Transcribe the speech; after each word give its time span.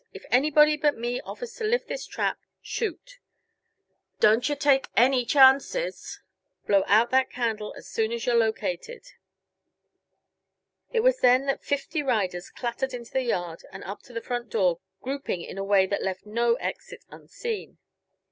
"If 0.15 0.25
anybody 0.31 0.77
but 0.77 0.97
me 0.97 1.21
offers 1.21 1.53
to 1.57 1.63
lift 1.63 1.87
this 1.87 2.07
trap, 2.07 2.39
shoot. 2.59 3.19
Don't 4.19 4.49
yuh 4.49 4.55
take 4.55 4.87
any 4.97 5.25
chances. 5.25 6.21
Blow 6.65 6.83
out 6.87 7.11
that 7.11 7.29
candle 7.29 7.75
soon 7.81 8.11
as 8.11 8.25
you're 8.25 8.33
located." 8.33 9.03
It 10.91 11.01
was 11.01 11.19
then 11.19 11.45
that 11.45 11.63
fifty 11.63 12.01
riders 12.01 12.49
clattered 12.49 12.95
into 12.95 13.13
the 13.13 13.21
yard 13.21 13.61
and 13.71 13.83
up 13.83 14.01
to 14.05 14.13
the 14.13 14.21
front 14.23 14.49
door, 14.49 14.79
grouping 15.03 15.43
in 15.43 15.59
a 15.59 15.63
way 15.63 15.85
that 15.85 16.01
left 16.01 16.25
no 16.25 16.55
exit 16.55 17.05
unseen. 17.11 17.77